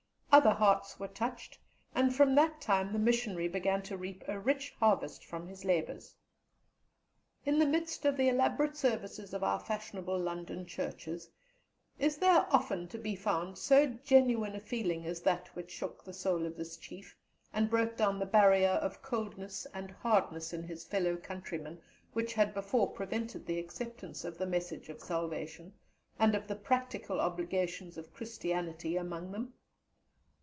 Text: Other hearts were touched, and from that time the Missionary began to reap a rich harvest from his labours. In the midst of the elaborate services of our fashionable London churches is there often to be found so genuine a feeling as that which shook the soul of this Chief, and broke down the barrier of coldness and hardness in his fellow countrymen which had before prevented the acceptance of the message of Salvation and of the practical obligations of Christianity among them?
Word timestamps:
Other 0.33 0.53
hearts 0.53 0.97
were 0.97 1.09
touched, 1.09 1.59
and 1.93 2.15
from 2.15 2.35
that 2.35 2.61
time 2.61 2.93
the 2.93 2.99
Missionary 2.99 3.49
began 3.49 3.81
to 3.83 3.97
reap 3.97 4.23
a 4.29 4.39
rich 4.39 4.71
harvest 4.79 5.25
from 5.25 5.45
his 5.45 5.65
labours. 5.65 6.15
In 7.43 7.59
the 7.59 7.65
midst 7.65 8.05
of 8.05 8.15
the 8.15 8.29
elaborate 8.29 8.77
services 8.77 9.33
of 9.33 9.43
our 9.43 9.59
fashionable 9.59 10.17
London 10.17 10.65
churches 10.65 11.27
is 11.99 12.15
there 12.19 12.47
often 12.49 12.87
to 12.87 12.97
be 12.97 13.13
found 13.13 13.57
so 13.57 13.87
genuine 13.87 14.55
a 14.55 14.61
feeling 14.61 15.05
as 15.05 15.19
that 15.23 15.49
which 15.53 15.69
shook 15.69 16.01
the 16.05 16.13
soul 16.13 16.45
of 16.45 16.55
this 16.55 16.77
Chief, 16.77 17.13
and 17.51 17.69
broke 17.69 17.97
down 17.97 18.17
the 18.17 18.25
barrier 18.25 18.69
of 18.79 19.01
coldness 19.01 19.67
and 19.73 19.91
hardness 19.91 20.53
in 20.53 20.63
his 20.63 20.85
fellow 20.85 21.17
countrymen 21.17 21.81
which 22.13 22.35
had 22.35 22.53
before 22.53 22.89
prevented 22.89 23.45
the 23.45 23.59
acceptance 23.59 24.23
of 24.23 24.37
the 24.37 24.47
message 24.47 24.87
of 24.87 25.01
Salvation 25.01 25.73
and 26.17 26.35
of 26.35 26.47
the 26.47 26.55
practical 26.55 27.19
obligations 27.19 27.97
of 27.97 28.13
Christianity 28.13 28.95
among 28.95 29.33
them? 29.33 29.53